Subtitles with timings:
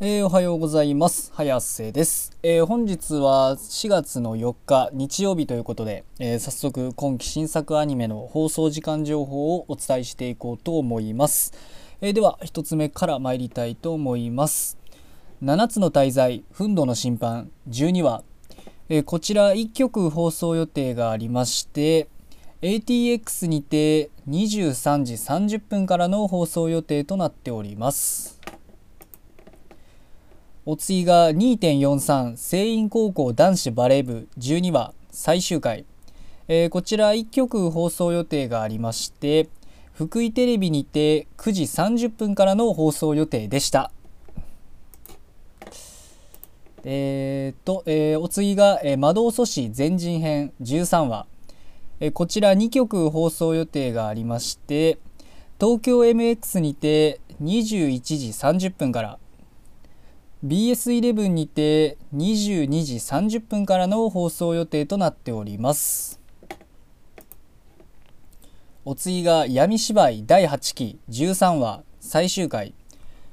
[0.00, 1.30] えーおはようございます。
[1.36, 11.52] 早瀬です、えー本日は4月の4日日曜日ということで、えー早速今期新作アニメの放送時間情報をお伝えしていこうと思います。
[12.00, 14.78] えでは1つ目から参りたいと思います。
[15.44, 18.24] 7つの大罪憤怒の審判12話、
[18.88, 22.08] えこちら1曲放送予定がありまして
[22.62, 28.33] ATX にて23時30分からの放送予定となっております。
[30.66, 35.84] お次が2.43聖院高校男子バレー部12話最終回、
[36.48, 39.50] えーこちら1曲放送予定がありまして
[39.92, 43.92] 福井テレビにて9時30分からの放送予定でした。
[46.82, 51.26] えーっと、えーお次が、えー魔導阻止全人編13話、
[52.00, 54.98] えーこちら2曲放送予定がありまして
[55.60, 59.18] 東京 MX にて21時30分から
[60.44, 66.20] BS11 にて22時30分からの放送予定となっております。
[68.84, 70.98] お次が闇芝居第8期。
[71.08, 72.74] 13話最終回。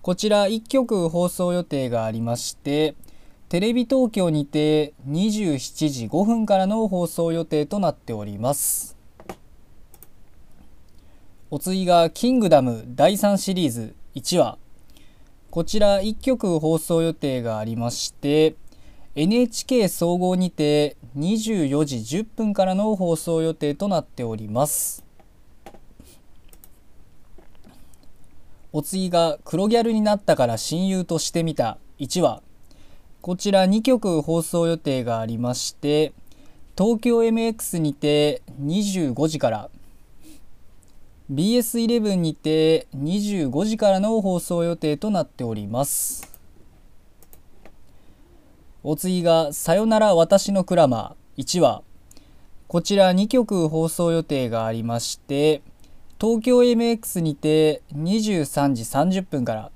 [0.00, 2.94] こちら1曲放送予定がありまして
[3.48, 8.96] テレビ東京にて27時5分からの放送予定となっております。
[11.50, 14.61] お次が「キングダム」第3シリーズ1話。
[15.52, 18.54] こちら1曲放送予定がありまして
[19.14, 25.04] NHK 総合にて24時10分からの放送予定となっております。
[28.72, 32.40] お次が「黒ギャルになったから親友としてみた」1話。
[33.20, 36.14] こちら2曲放送予定がありまして
[36.78, 39.70] 東京 MX にて25時から
[41.32, 46.30] BS11 にて25時からの放送予定となっております。
[48.84, 51.82] お次が「さよなら私のクラマー」1話。
[52.68, 55.62] こちら2曲放送予定がありまして
[56.20, 59.70] 東京 MX にて23時30分から。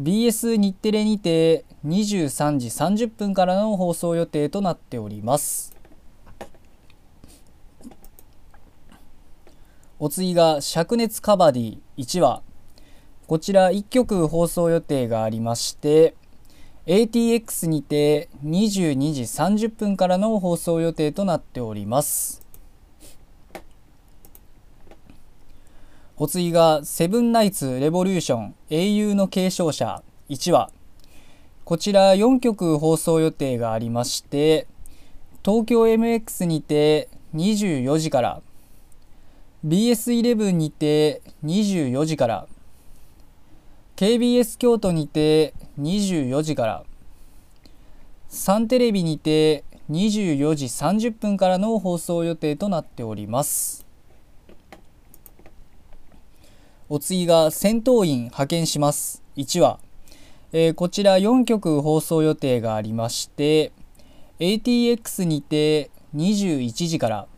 [0.00, 5.76] BS 日テレにて23時30分からの放送予定となっております。
[10.00, 12.42] お次が灼熱カバディ1話。
[13.28, 16.14] こちら1曲放送予定がありまして
[16.86, 22.44] ATX にて22時30分からの放送予定となっております。
[26.16, 30.70] お次がセブンナイツレボリューション英雄の継承者1話。
[31.64, 34.66] こちら4曲放送予定がありまして
[35.44, 38.42] 東京 MX にて24時から
[39.64, 42.46] BS11 にて24時から。
[43.96, 46.84] KBS 京都にて24時から。
[48.28, 53.86] サンテレビにて24時30分からの放送予定となっております。
[56.90, 59.22] お次が戦闘員派遣します。
[59.38, 59.78] 1話、
[60.52, 63.72] えーこちら4曲放送予定がありまして
[64.40, 67.33] ATX にて21時から。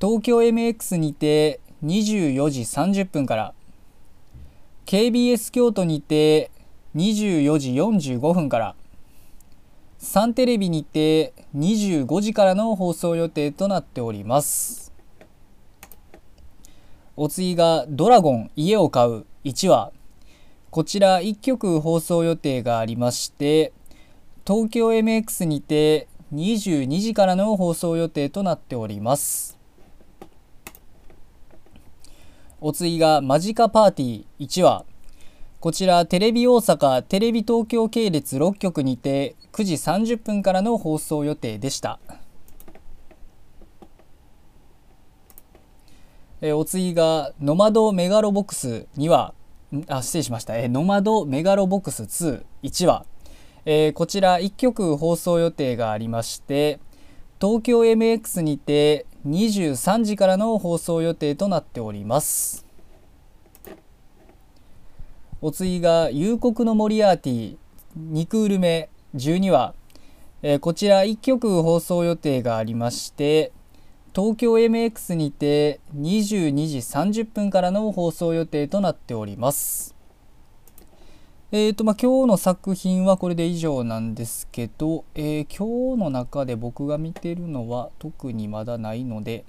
[0.00, 3.52] 東京 MX にて24時30分から
[4.86, 6.50] KBS 京都にて
[6.96, 8.74] 24時45分から
[9.98, 14.94] サンテレビにて25時からの放送予定となっております。
[17.14, 19.92] お次が「ドラゴン家を買う」1話
[20.70, 23.74] こちら1曲放送予定がありまして
[24.46, 29.59] 東京 MX にて22時からの放送予定となっております。
[32.62, 34.84] お次がマジカパーティー1話。
[35.60, 41.98] こちらテレビ大阪テレビ東京系列6局にて9時30分からの放送予定でした。
[46.42, 49.32] えお次がノマドメガロボックス2話。
[49.88, 53.06] あ失礼しました、えノマドメガロボックス21話、
[53.64, 56.80] えーこちら1曲放送予定がありまして
[57.40, 62.66] 東京 MX にて23時からの放送予定となっております。
[65.40, 67.56] お次が「夕刻のモリアーティ」
[67.96, 69.74] 2クール目12話、
[70.42, 73.52] えーこちら1曲放送予定がありまして
[74.14, 79.99] 東京 MX にて22時30分からの放送予定となっております。
[81.52, 89.44] えーとまあ、今日の作品はこれで以上なんですけど、えー、今日の中で僕が見てるのは特にまだないので、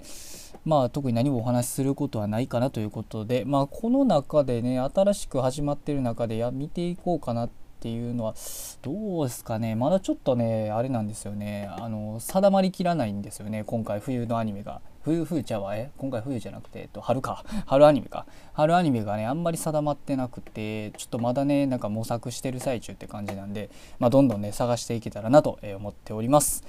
[0.64, 8.34] まあ、特に何もお話しすることはないかなということで、まあ、この中でね新しく始まってる中でや見ていこうかなっていうのは
[8.82, 14.80] どうですかねまだちょっとねあれなんですよねあの定まりきらないんですよね今回冬のアニメが。
[15.04, 26.64] 冬冬ちゃうわえ今回冬じゃなくて、えっと、春か 春アニメか春アニメがねあんまり定まってなくてちょっとまだねなんか模索してる最中って感じなんで、まあ、どんどんね探していけたらなと思っております。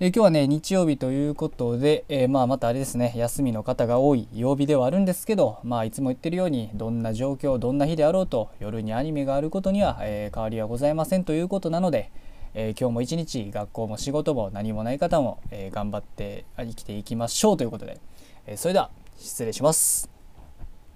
[0.00, 12.10] え今日はね日曜日ということで、えー、まあまたあれですね休みの方が多い曜日ではあるんですけどまあいつも言ってるようにどんな状況どんな日であろうと夜にアニメがあることには、えー、変わりはございませんということなので、
[12.54, 18.00] えー、今日も一日学校も仕事も何もない方も、えー、頑張って生きていきましょうということで、
[18.46, 20.11] え、それでは失礼します。